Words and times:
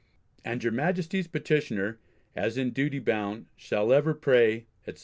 And 0.43 0.63
your 0.63 0.73
Majesty's 0.73 1.27
petitioner, 1.27 1.99
as 2.35 2.57
in 2.57 2.71
duty 2.71 2.97
bound, 2.97 3.45
shall 3.55 3.93
ever 3.93 4.15
pray, 4.15 4.65
etc. 4.87 4.99